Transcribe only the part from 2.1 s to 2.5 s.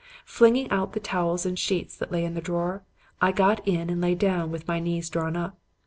lay in the